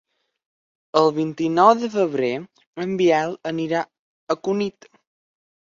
El 1.01 1.13
vint-i-nou 1.17 1.69
de 1.83 1.89
febrer 1.97 2.33
en 2.87 2.99
Biel 3.03 3.39
anirà 3.55 3.87
a 4.37 4.41
Cunit. 4.47 4.91